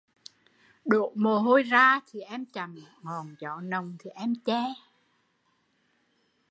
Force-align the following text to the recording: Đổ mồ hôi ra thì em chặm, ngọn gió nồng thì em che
Đổ 0.85 1.11
mồ 1.15 1.39
hôi 1.39 1.63
ra 1.63 1.99
thì 2.07 2.19
em 2.21 2.45
chặm, 2.45 2.75
ngọn 3.01 3.35
gió 3.39 3.61
nồng 3.63 3.95
thì 3.99 4.09
em 4.09 4.33
che 4.45 4.73